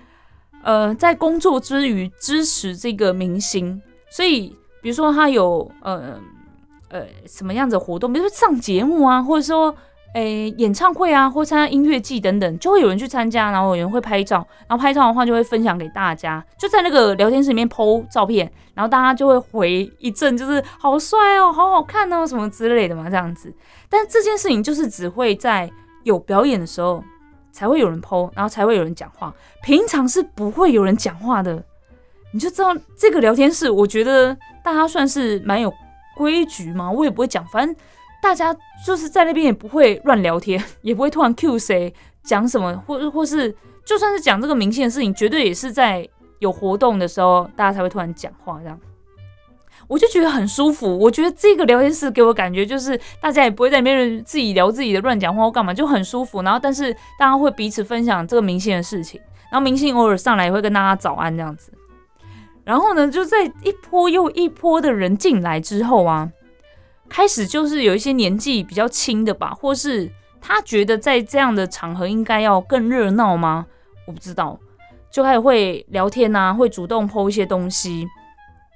[0.63, 6.19] 呃，在工作之余支持这个明星，所以比如说他有呃
[6.89, 9.75] 呃什么样子活动，比如说上节目啊，或者说
[10.13, 23.53] 诶演唱会啊，或参加音乐季等等，就会有人去参加，然后有人会拍照，然后拍照的话就会分享给大家，就在那个聊天室里面 PO 照片，然后大家就会回一阵，就是好帅哦，好好看哦，什么之类的嘛，这样子。
[23.89, 25.69] 但这件事情就是只会在
[26.03, 27.03] 有表演的时候。
[27.57, 29.33] 才会有人剖，然后才会有人讲话。
[29.63, 31.63] 平常是不会有人讲话的，
[32.31, 35.73] 你就知道这个聊天室，我觉得大家算是蛮有
[36.15, 36.91] 规矩嘛。
[36.91, 37.75] 我也不会讲，反正
[38.21, 41.91] 大家就是在那边也不会乱聊天，也不会突然 Q 谁
[42.23, 43.51] 讲什么，或或是
[43.83, 48.79] 就算是讲这个明星的事情，绝对也是在有活动的时候，大家才会突然讲话这样。
[49.87, 56.41] 我就觉得很舒服，我觉得这个聊天室给我感觉就是大家也不会在那边自己聊自己的乱讲话或干嘛，就很舒服。
[56.41, 59.19] 然后，但是大家会彼此分享这个明星的事情，
[59.49, 61.71] 然后明星偶尔上来也会跟大家早安这样子。
[62.65, 66.29] 然后呢，就在一波又一波的人进来之后啊，
[67.07, 73.65] 开始就是有一些年纪比较轻的吧，或是他觉得在这样的场合应该要更热闹吗？
[74.05, 74.59] 我不知道，
[75.09, 78.05] 就开始会聊天啊，会主动抛一些东西。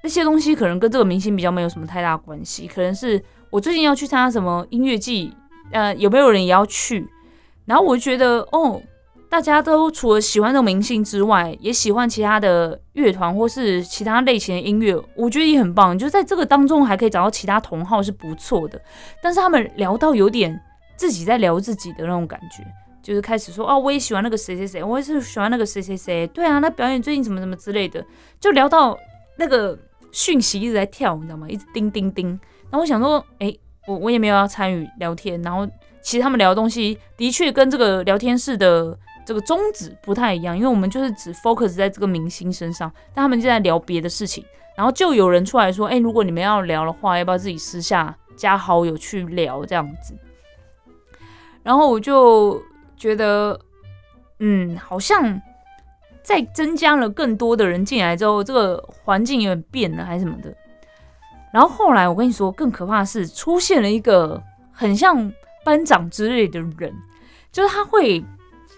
[0.03, 5.31] 那些东西可能跟这个明星比较没有什么太大关系，可能是我最近要去参加什么音乐季，
[5.71, 7.07] 呃，有没有人也要去？
[7.65, 8.81] 然后我觉得，哦，
[9.29, 15.97] 大家都除了喜欢这个明星之外，也喜欢其他的乐团或是其他类型的音乐，我觉得也很棒。
[15.97, 18.81] 就在这个当中还可以找到其他同好是不错的。
[19.21, 20.59] 但是他们聊到有点
[20.97, 22.65] 自己在聊自己的那种感觉，
[23.03, 28.03] 就是开始说，哦，我也喜欢那个谁谁谁，我也是喜欢那个谁谁谁，对啊，那表演最近怎么怎么之类的，
[28.39, 28.97] 就聊到
[29.37, 29.77] 那个。
[30.11, 31.47] 讯息一直在跳，你知道吗？
[31.49, 32.27] 一直叮叮叮。
[32.69, 33.55] 然后我想说，哎，
[33.87, 35.41] 我我也没有要参与聊天。
[35.41, 35.67] 然后
[36.01, 44.43] 其实他们聊的东西的确跟这个聊天室的这个宗旨不太一样，因为我们就是只 focus 在这个明星身上，但他们就在聊别的事情。
[44.75, 50.15] 然后就有人出来说，哎，如果你们要聊的话，要不要自己私下加好友去聊这样子？
[51.63, 52.61] 然后我就
[52.95, 53.59] 觉得，
[54.39, 55.41] 嗯，好像。
[56.23, 60.53] 在增加了更多的人进来之后，这个环境有点变了，还是什么的。
[61.51, 65.31] 然后后来我跟你说，更可怕的是出现了一个很像
[65.65, 66.93] 班长之类的人，
[67.51, 68.21] 就是他会，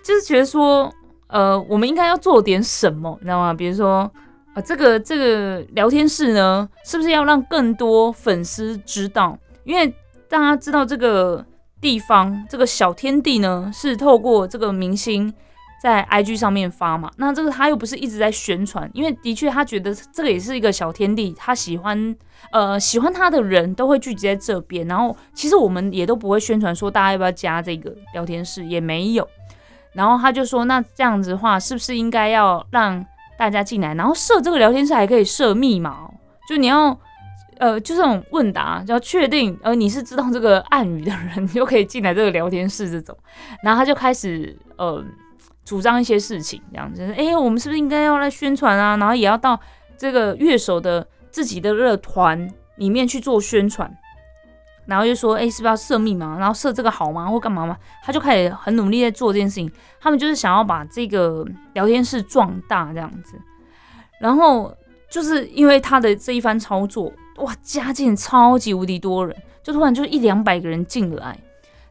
[0.03, 0.91] 就是觉得说，
[1.27, 3.53] 呃，我们应该要做点什么，你知道吗？
[3.53, 4.11] 比如说，
[4.53, 9.37] 啊，这个这个聊天室呢，是不是要让更多粉丝知道？
[9.65, 9.93] 因为
[10.27, 11.45] 大家知道这个
[11.79, 15.31] 地方，这个小天地呢，是透过这个明星。
[15.83, 22.15] 在 IG 上面发嘛，那这个他又不是一直在宣传，因为的确他觉得这个也是一个小天地，他喜欢
[22.53, 29.27] 呃喜欢他的人都会聚集在这边，然后其实我们也都不会宣传说大家要不要加这个聊天室，也没有。
[29.91, 33.05] 然后他就说，那这样子的话，是不是应该要让
[33.37, 36.09] 大家进来，然后设这个聊天室还可以设密码，
[36.47, 36.97] 就你要
[37.57, 43.17] 呃就这种问答，要确定呃你是知道这个暗语的人，你 就可以进来这个聊天室这种。
[43.61, 45.03] 然后他就开始呃。
[45.65, 48.97] 主张一些事情，这样子，哎，我们是不是应该要来宣传啊？
[48.97, 49.59] 然后也要到
[49.97, 53.91] 这个乐手的自己的乐团里面去做宣传，
[54.85, 56.37] 然后就说，哎，是不是要设密码？
[56.37, 57.27] 然后设这个好吗？
[57.29, 57.77] 或干嘛吗？
[58.03, 59.71] 他就开始很努力在做这件事情。
[60.01, 63.39] 他们就是想要把这个聊天室壮大这样子。
[64.19, 64.75] 然后
[65.09, 71.39] 就是因为他的这一番操作，哇，加进超级无敌多人，就突然就一两百个人进来。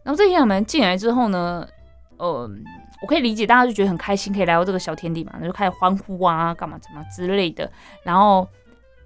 [0.02, 1.66] 然后这一两百人进来之后呢，
[2.16, 2.50] 呃，
[3.02, 7.70] 我可以理解大家就觉得很开心，可以来到这个小天地嘛，那就开始欢呼啊，干嘛怎么之类的。
[8.02, 8.48] 然后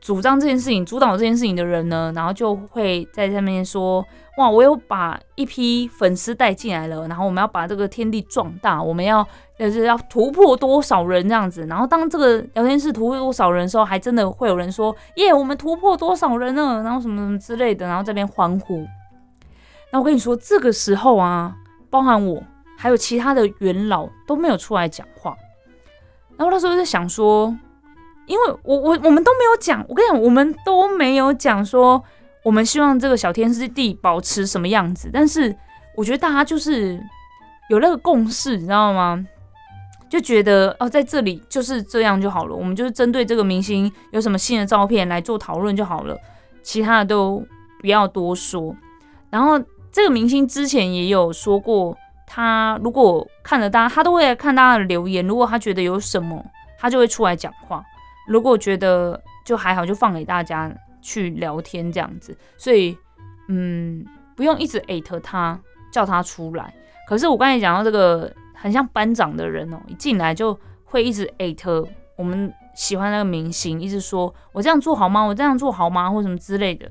[0.00, 4.04] 主张这件事情、主导这件事情的人呢，然后就会在上面说。
[4.36, 4.50] 哇！
[4.50, 9.26] 我有把一批粉丝带进来了，然后我们要把这个天地壮大，我们要
[9.58, 11.64] 就是要突破多少人这样子。
[11.64, 18.86] 然后当这个聊天室突破多少人的时候，还真的会有人说：“耶，我们突破多少人呢？”然后什么什么之类的，然后这边欢呼。
[19.90, 21.56] 那我跟你说，这个时候啊，
[21.88, 22.42] 包含我
[22.76, 25.36] 还有其他的元老都没有出来讲话。
[26.36, 27.56] 然后那时候在想说，
[28.26, 32.02] 因为我我我们都没有讲，我跟你讲，我们都没有讲说。
[32.44, 35.10] 我们希望这个小天师地保持什么样子？
[35.12, 35.52] 但是
[35.96, 36.96] 我觉得大家就是
[37.68, 39.26] 有那个共识，你知道吗？
[40.08, 42.54] 就觉得哦，在这里就是这样就好了。
[42.54, 46.16] 我们就是针对这个明星有什么新的照片来做讨论就好了，
[46.62, 47.44] 其他的都
[47.80, 48.72] 不要多说。
[49.28, 49.60] 然后
[49.90, 55.26] 这个明星之前也有说过，他如果看了大家，他都会看大家的留言。
[55.26, 56.44] 如果他觉得有什么，
[56.78, 57.84] 他就会出来讲话。
[58.26, 60.72] 如果觉得就还好，就放给大家。
[61.02, 62.98] 去聊天这样子，所以
[63.46, 65.56] 嗯，不用一直艾特他，
[65.92, 66.74] 叫他出来。
[67.08, 71.86] 可是我刚才讲到这个很像班长的人哦，一进来就会一直艾特
[72.16, 75.22] 我们喜欢那个明星，一直说我这样做好吗？
[75.22, 76.10] 我这样做好吗？
[76.10, 76.90] 或什么之类的。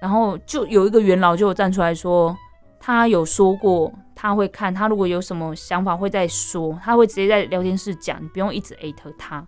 [0.00, 2.34] 然后就有一个元老就站出来说，
[2.80, 9.46] 他有说过他会看，他如果有什么想法会再说，他会直接在聊天室讲，你不用一直艾特他。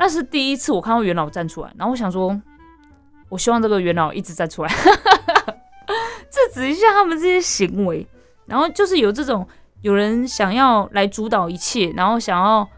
[0.00, 2.42] 那是第一次我看到元老站出来，然后我想说。
[3.28, 8.06] 我希望这个元老一直在出来，制止一下他们这些行为。
[8.44, 9.48] 然后就是有这种
[9.80, 12.68] 有人想要来主导一切，然后想要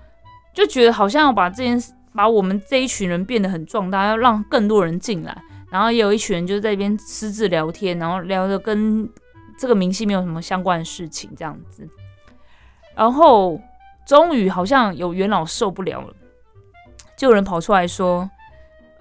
[0.54, 5.36] 就觉得好像要把这件事，把我们这一群人变得很壮大，要让更多人进来。
[5.72, 9.10] 然后也有一群人就在那边私自聊天，然后聊的跟
[9.58, 11.88] 这个明星没有什么相关的事情这样子。
[12.94, 13.60] 然后
[14.06, 16.14] 终于好像有元老受不了了，
[17.16, 18.30] 就有人跑出来说：“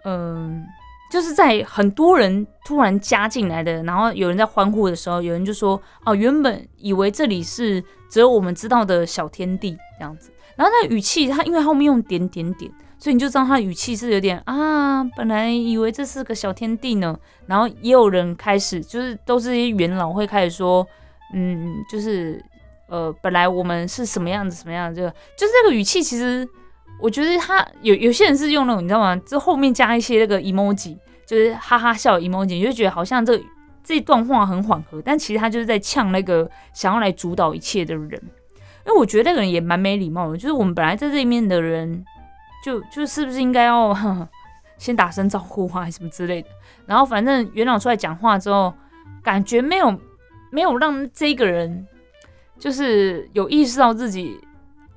[0.06, 0.66] 嗯。”
[1.12, 12.72] 就是在很多人突然加进来的，然后有人在欢呼的时候，有人就说：“哦，原本以为这里是只有我们知道的小天地这样子。”然后那语气，他因为后面用点点点，
[13.04, 17.20] 所以你就知道他的语气是有点啊，本来以为这是个小天地呢。
[17.48, 20.88] 然后也有人开始，就是都是一些元老会开始说
[21.36, 22.42] ：“嗯，就是
[22.88, 26.48] 呃，本来我们是什么样子，什么样子，就就是这个语气，其实。”
[27.02, 29.14] 我觉得他有有些人是用那种你知道吗？
[29.26, 33.38] 就后面加一些那个 emoji，就是哈哈笑 emoji，你就觉得好像这
[33.84, 38.12] 这段话很缓和，但其实他就是在呛那个想要来主导一切的人。
[38.86, 42.06] 因为我觉得那个人也蛮没礼貌的，就是我们本来在这面的人，
[42.64, 43.96] 就就是不是应该要
[44.80, 46.48] 先打声招呼啊，什么之类的。
[46.86, 48.74] 然后反正元老出来讲话之后，
[49.22, 50.00] 感觉没有
[50.52, 51.86] 没有让这个人
[52.58, 54.40] 就是有意识到自己。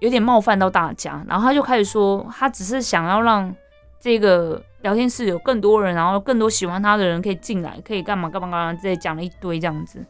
[0.00, 3.52] 有点冒犯到大家，然后他就开始说，他只是想要让
[3.98, 10.04] 这个聊天室有更多人，然后更多喜欢他的人可以进来，可以干嘛干嘛干嘛，这讲了一堆这样子。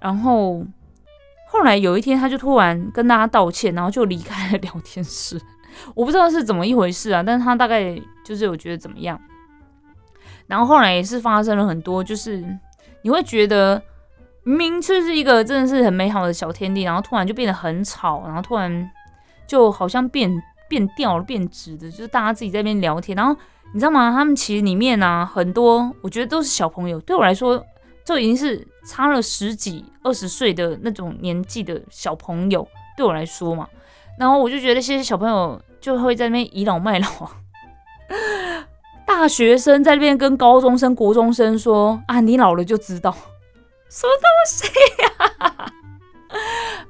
[0.00, 0.64] 然后
[1.46, 5.40] 后来有一天，他就突然跟大家道歉，然后就离开了聊天室。
[5.94, 9.20] 我不知道是怎么一回事啊，但是他大概就是有觉得怎么样。
[10.46, 12.44] 然后后来也是发生了很多，就是
[13.02, 13.82] 你会觉得
[14.42, 18.90] 明明就是一个真的是很美好的小天地，然后突然就变得很吵，然后突然。
[19.46, 23.14] 就好像变变调了，变直的，就是大家自己在那边聊天。
[23.14, 23.36] 然后
[23.74, 24.10] 你知道吗？
[24.10, 26.98] 他们其实里面呢，很多我觉得都是小朋友。
[27.00, 27.62] 对我来说，
[28.06, 32.66] 就已经是差了十几二十岁的那种年纪的小朋友。
[32.96, 33.68] 对我来说嘛，
[34.18, 37.06] 然后我就觉得这些小朋友就会在那边倚老卖老。
[39.06, 43.14] 大学生在那边跟高中生、国中生说：“啊，你老了就知道
[43.88, 44.66] 什么东西
[45.02, 45.70] 呀。”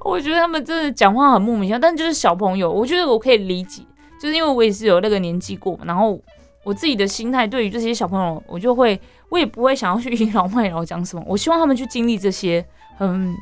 [0.01, 3.83] 我觉得他们真的讲话很莫名其妙，但就是小朋友，我觉得我可以理解，
[4.19, 6.19] 就是因为我也是有那个年纪过嘛，然后
[6.63, 8.99] 我自己的心态对于这些小朋友，我就会，
[9.29, 12.65] 我也不会想要去 倚老卖老讲什么，我希望他们去经历这些
[12.97, 13.35] 很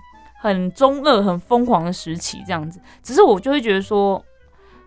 [0.44, 2.82] 很中二、很疯狂的时期这样子。
[3.02, 4.22] 只是我就会觉得说，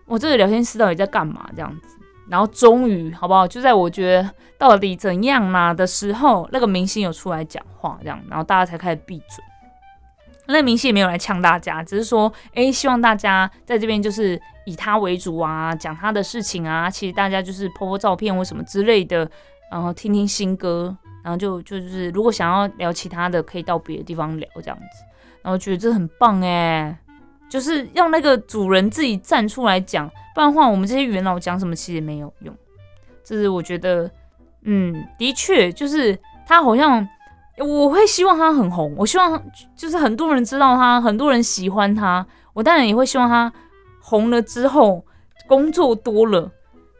[0.05, 1.97] 我这个聊天室到底在干嘛这样子？
[2.29, 3.47] 然后终于好不好？
[3.47, 4.29] 就在我觉得
[4.59, 9.43] 到底怎样啦的时候，那个明星有出来讲话这样，然后大家才开始闭嘴。
[10.49, 16.89] 那明星也没有来呛大家，只是说，哎，希望大家在这边就是以他为主啊，讲他的事情啊。
[16.89, 19.29] 其实大家就是拍拍照片或什么之类的，
[19.71, 25.03] 然后听听新歌，然后就就是如果想要聊其他的，可以到别的地方聊这样子。
[25.47, 26.93] 然后觉得这很棒哎，
[27.49, 32.53] 就是让那个主人自己站出来讲，不然的话，我们这些元老讲什么其实没有用。
[33.23, 34.11] 这是我觉得，
[34.63, 37.07] 嗯，的确就是他好像，
[37.59, 39.41] 我会希望他很红，我希望
[39.73, 43.49] 就是很多人知道他，很多人喜欢他，我当然也会希望他
[44.01, 45.01] 红了之后
[45.47, 46.51] 工作多了，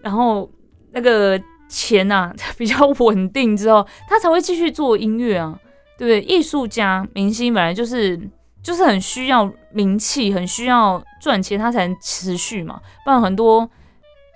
[0.01, 0.49] 然后
[0.93, 1.37] 那个
[1.67, 5.59] 钱呐 比较稳定之后，他才会继续做音乐啊，
[5.97, 6.21] 对不对？
[6.21, 8.17] 艺术家、明星本来就是
[8.61, 13.69] 就是很需要名气，很需要赚钱，他才能持续嘛，不然很多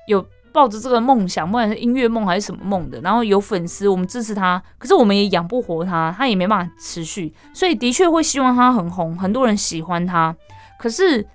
[0.08, 0.26] 有。
[0.54, 10.36] 抱着这个梦想，不管是音乐梦还是什么梦的，然后有粉丝，我们支持他，可是我们也养不活他，他也没办法持续，所以的确会希望他很红，很多人喜欢他，
[10.78, 11.26] 可是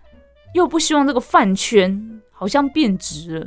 [0.53, 3.47] 又不希望这个饭圈好像变质了。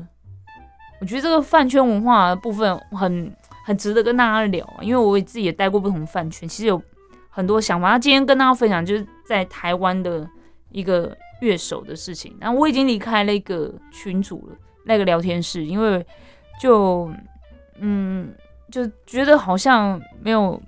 [1.00, 3.32] 我觉得这个饭圈文化部分很
[3.64, 6.82] 很值得跟大家聊，因为我自己也待过不同饭圈，其实有
[7.30, 7.92] 很多想法。
[7.92, 10.28] 那今天跟大家分享就是在台湾的
[10.72, 14.56] 一个乐手的事情，然后我已经离开了一个群组了。
[14.86, 16.04] 那个聊天室，因为
[16.60, 17.12] 就
[17.80, 18.34] 嗯，
[18.72, 20.60] 就觉得好像没有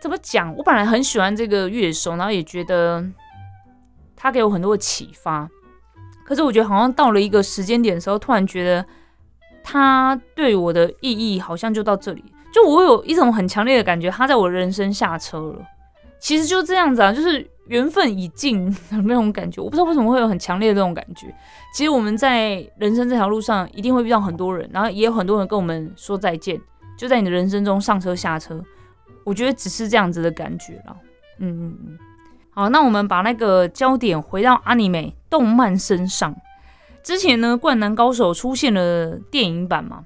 [0.00, 0.54] 怎么讲。
[0.56, 3.04] 我本来很喜欢这个乐手，然后也觉得
[4.14, 5.46] 他给我很多的启发。
[6.24, 8.86] 可是我觉得好像到了一个时间点的时候，突然觉得
[9.62, 12.24] 他对我的意义好像就到这里。
[12.56, 15.58] 就我有一种很强烈的感觉，他在我人生下车了。
[16.18, 17.46] 其实就这样子啊，就是。
[17.66, 21.26] 缘分已尽那种感觉，我不知道为什么会有很强烈的这种感觉。
[21.74, 26.60] 其实我们在人生这条路上一定会遇到很多人，然后也有很多人跟我们说再见，
[26.96, 28.62] 就在你的人生中上车下车。
[29.24, 30.96] 我觉得只是这样子的感觉了。
[31.40, 31.98] 嗯嗯嗯。
[32.50, 36.36] 好，那我们把那个焦点回到阿尼美动漫身上。
[37.02, 40.04] 之前呢，《灌篮高手》出现了电影版嘛？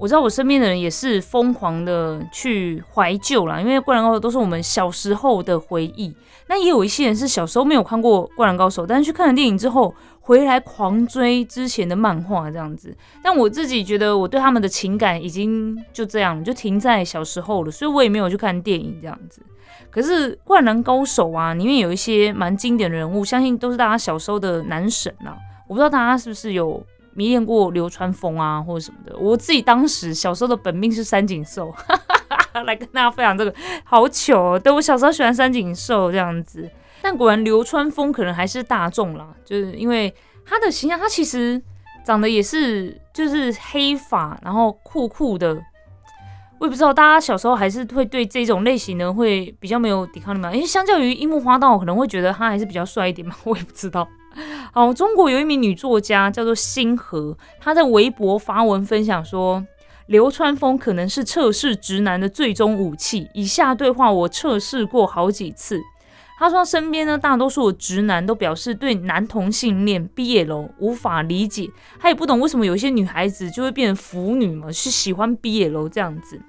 [0.00, 6.16] 我知道我身边的人也是疯狂的去怀旧啦，因为《灌篮高手》都是我们小时候的回忆。
[6.48, 12.96] 那也有一些人是小时候没有看过《灌篮高手》，但是去看了电影之后回来狂追之前的漫画这样子。
[13.22, 19.42] 但我自己觉得我对他们的情感已经就这样，就停在小时候了，所以我也没有去看电影这样子。
[19.90, 25.36] 可是《灌篮高手》啊，里面有一些蛮经典的人物，相信都是大家小时候的男神呐。
[25.68, 26.82] 我不知道大家是不是有。
[27.14, 29.16] 迷恋过流川枫啊，或者什么的。
[29.18, 31.74] 我自己当时小时候的本命是三井寿，
[32.66, 33.54] 来跟大家分享这个，
[33.84, 34.58] 好糗哦。
[34.58, 36.70] 对我小时候喜欢三井寿这样子，
[37.02, 41.60] 但果然流川枫可能还是大众啦，就是因为他的形象，他其实
[42.04, 45.60] 长得也是就是黑发，然后酷酷的。
[46.58, 50.52] 我也不知道大家小时候还是会对这种类型的会比较没有抵抗力吗？
[50.52, 53.34] 因为相较于樱木花道，可能会觉得他还是比较帅一点嘛。
[53.44, 54.06] 我也不知道。
[54.72, 59.64] 好，中国有一名女作家叫做星河，她在微博发文分享说，
[60.06, 63.28] 流川枫可能是测试直男的最终武器。
[63.34, 65.80] 以下对话我测试过好几次。
[66.38, 71.68] 她说身边呢大多数的直男都表示对男同性恋毕业楼无法理解，
[71.98, 76.40] 他也不懂为什么有些女孩子就会变成腐女嘛，是喜欢毕业楼这样子。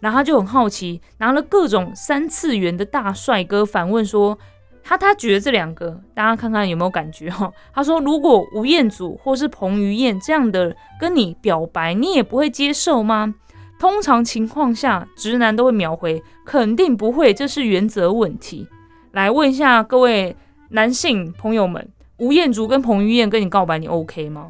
[0.00, 4.36] 然后他就很好奇，拿了各种三次元的大帅哥反问说。
[4.82, 7.52] 他他觉得这两个，大家看看有没有感觉哈？
[7.72, 13.34] 他说，如果吴彦祖或是彭于晏这样的跟你表白，你也不会接受吗？
[13.78, 18.66] 通常情况下，直男都会秒回，肯定不会，这是原则问题。
[19.12, 20.36] 来问一下各位
[20.70, 24.48] 男性朋友们，吴彦祖跟彭于晏跟你告白，你 OK 吗？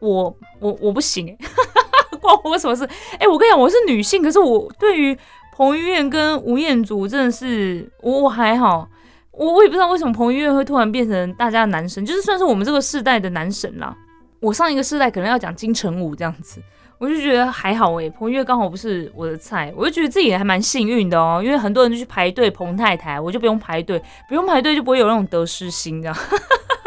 [0.00, 1.36] 我我我不行哎，
[2.20, 2.84] 关我什么事？
[3.18, 5.16] 哎，我跟你讲，我是女性，可是我对于
[5.54, 8.88] 彭于晏跟吴彦祖真的是我我还好。
[9.32, 13.96] 我我也不知道为什么彭于晏会突然变成大家的男神，就是算是我们这个世代的男神啦。
[14.40, 16.60] 我上一个世代可能要讲金城武这样子，
[16.98, 18.10] 我就觉得还好诶。
[18.10, 26.16] 彭于晏刚好不是我的菜，我就觉得自己还蛮幸运的哦，因为很多人就去排队彭太太，我就不用排队，不用排队就不会有那种得失心这样。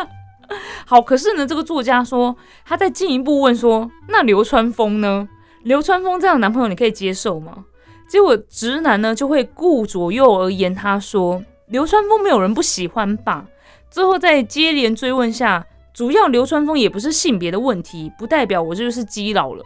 [0.85, 5.27] 好，可是呢，这个作家说他在进一步问说，那流川枫呢？
[5.63, 7.65] 流川枫这样的男朋友你可以接受吗？
[8.07, 11.41] 结果直男呢就会顾左右而言他说。
[11.67, 13.45] 流川枫没有人不喜欢吧？
[13.89, 19.65] 最后在接连追问下，主要流川枫也不是性别的问题，不代表我就是基佬了。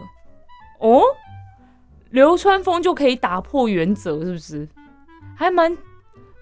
[0.80, 1.02] 哦，
[2.12, 4.68] 流川枫就可以打破原则，是不是？
[5.36, 5.76] 还蛮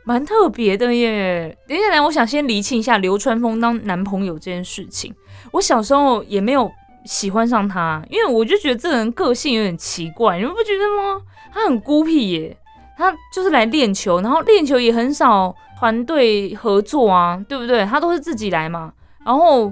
[0.04, 1.58] 蛮特别的耶。
[1.68, 5.14] 等一下来，我想先厘清一下流川枫当男朋友这件事情。
[5.52, 6.72] 我小时候也没有
[7.06, 11.22] 喜欢上他，因为我就觉得这人个性有点奇怪，你们不觉得吗？
[11.54, 12.58] 他很孤僻耶。
[12.98, 17.86] 他就是来练球，然后练球也很少团队合作啊，对不对？
[17.86, 18.92] 他都是自己来嘛。
[19.24, 19.72] 然后，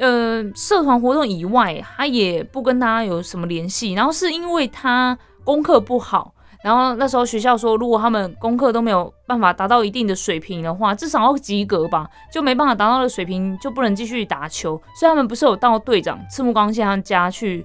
[0.00, 3.92] 呃，社团活动以外，他也不跟大家有什么联系。
[3.92, 6.34] 然后是因为他功课不好，
[6.64, 14.80] 然后那时候学校说，如果他们功课都没有办法达到一定的水平的话，至少要及格吧，就没办法达到的水平就不能继续打球。
[14.98, 17.64] 所以他们不是有到队长赤木刚宪他家去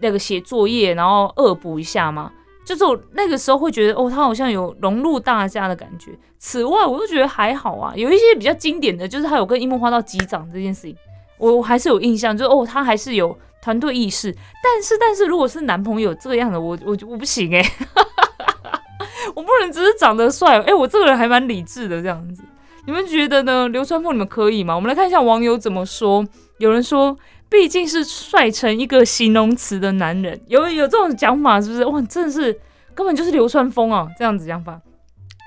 [0.00, 2.30] 那个写作业，然后恶补一下嘛。
[2.64, 6.12] 就是我那个时候会觉得，哦，他好像有融入大家的感觉。
[6.38, 7.92] 此外，我都觉得还好啊。
[7.94, 10.96] 有一些比较经典的就是他有跟樱木花道击掌这件事情，
[11.38, 14.34] 我我还是有印象，就哦，他还是有团队意识。
[14.62, 17.62] 但是，但是如果是男朋友这个样的，我我我不行哎，
[19.34, 22.42] 我不能只是长得帅，哎，我这个人还蛮理智的这样子。
[22.86, 23.68] 你们觉得呢？
[23.68, 24.74] 流川枫你们可以吗？
[24.74, 26.26] 我们来看一下网友怎么说。
[26.58, 27.16] 有人说。
[27.54, 31.84] 毕竟是帅成一个形容词的男人，有有这种讲法是不是？
[31.84, 32.60] 哇，真的是
[32.96, 34.80] 根本就是流川枫啊，这样子讲法。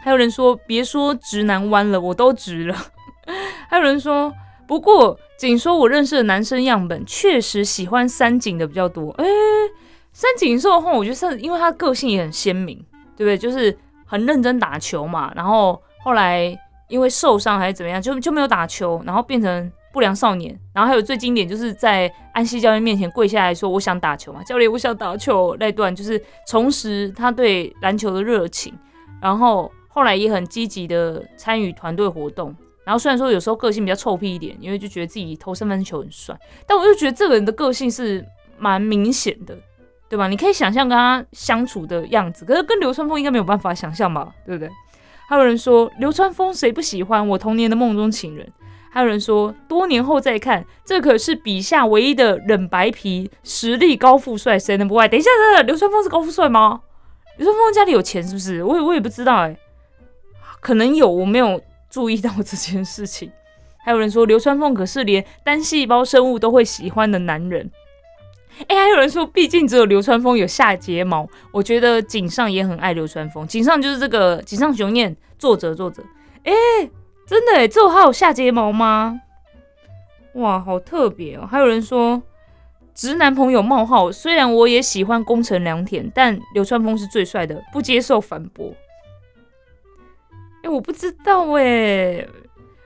[0.06, 2.76] 还有人说，别说直男弯了，我都直了。
[3.68, 4.34] 还有人说，
[4.66, 9.12] 不过仅说我认识的男生样本，确实喜欢三井的比较多。
[9.18, 9.26] 哎，
[10.14, 12.78] 三井寿的话，我觉得是因为他个性也很鲜明，
[13.18, 13.38] 对不对？
[13.38, 19.70] 就是很认真打球嘛，然后后来因为受伤还是怎么样，就就没有打球，然后变成。
[19.98, 28.72] 不良少年，然后还有最经典就是在安西教练面前跪下来说：“我想打球嘛，教练，我想打球。”那段就是重拾他对篮球的热情，
[29.20, 32.56] 然后后来也很积极的参与团队活动。
[32.86, 38.24] 然后虽然说有时候个性比较臭屁一点，因为就觉得自己投三分球很帅，但我又觉得这个人的个性是
[38.60, 39.58] 蛮明显的，
[40.08, 40.28] 对吧？
[40.28, 44.70] 你可以想象跟他相处的样子，可是跟流川枫应该没有办法想象吧，对不对？
[45.28, 47.28] 还有人说流川枫谁不喜欢？
[47.28, 48.48] 我童年的梦中情人。
[48.98, 55.08] 还有人说，多年后再看，这可是笔下唯一的冷白皮实力高富帅，谁能不爱？
[55.08, 56.82] 等一下，等等，流川枫是高富帅吗？
[57.38, 58.64] 流川枫家里有钱是不是？
[58.64, 59.56] 我也我也不知道哎，
[60.60, 63.32] 可能有，我没有注意到这件事情。
[63.86, 67.70] 还有人说，流川枫可是连单细胞生物都会喜欢的男人。
[68.68, 73.48] 哎，还有人说，毕竟只有流川枫有下睫毛，我觉得井上也很爱流川枫。
[73.48, 76.02] 井上就是这个井上雄彦，作者作者。
[76.46, 76.90] 哎。
[77.28, 79.22] 真的诶，只有他有下睫毛吗？
[80.36, 81.46] 哇，好特别哦！
[81.46, 82.22] 还有人说
[82.96, 88.74] 直男朋友冒号，虽然我也喜欢宫城良田，但流川枫是最帅的，不接受反驳。
[90.64, 92.26] 哎，我不知道哎，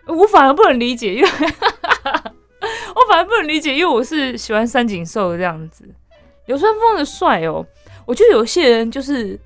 [0.08, 1.30] 我反而不能理解，因为
[2.96, 5.88] 我反而不能理解，因为我是喜欢三井寿这样子。
[6.48, 7.64] 流川枫的帅哦，
[8.08, 9.40] 我觉得有些人就是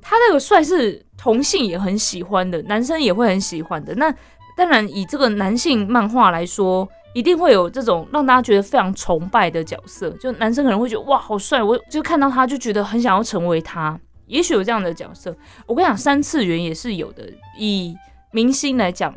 [0.00, 1.00] 他那个帅是。
[1.22, 3.94] 同性也很喜欢的，男生也会很喜欢的。
[3.94, 4.12] 那
[4.56, 10.10] 当然，以这个男性漫画来说，一定会有这种让大家觉得非常崇拜的角色。
[10.20, 13.96] 就男生可能会觉得哇，好帅，我就看到他就觉得很想要成为他。
[14.26, 15.32] 也许有这样的角色。
[15.64, 17.22] 我跟你讲，三次元也是有的。
[17.56, 17.94] 以
[18.32, 19.14] 明星来讲，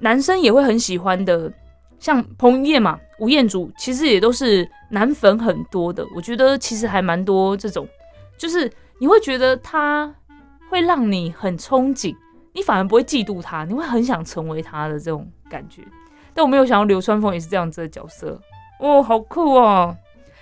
[0.00, 1.52] 男生也会很喜欢的，
[2.00, 6.04] 像彭于晏嘛、吴彦祖，其实也都是男粉很多的。
[6.16, 7.86] 我觉得其实还蛮多这种，
[8.36, 8.68] 就是
[8.98, 10.12] 你会觉得他。
[10.68, 12.14] 会让你很憧憬，
[12.52, 15.82] 你反而不会嫉妒他，你会很想成为他的这种感觉。
[16.34, 18.40] 但我没有想到流川枫也是这样子的角色，
[18.80, 19.96] 哦，好酷哦！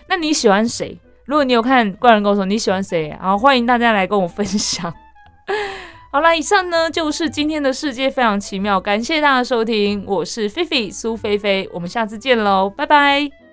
[0.09, 0.99] 那你喜欢谁？
[1.25, 3.09] 如果你有看《怪人高手》，你喜欢谁？
[3.09, 4.93] 然后欢迎大家来跟我分享。
[6.11, 13.44] 好啦，以上呢就是今天的世界非常奇妙，感谢大家收听，我是菲菲苏菲菲，我们下次见喽，拜拜。